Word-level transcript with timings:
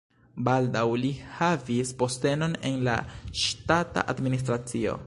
Baldaŭ 0.45 0.85
li 1.01 1.11
havis 1.35 1.93
postenon 2.01 2.57
en 2.71 2.83
la 2.89 2.99
ŝtata 3.45 4.07
administracio. 4.17 4.99